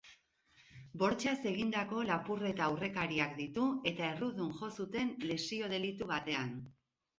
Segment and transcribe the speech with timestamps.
[1.01, 6.61] Bortxaz egindako lapurreta aurrekariak ditu, eta errudun jo zuten lesio delitu batean.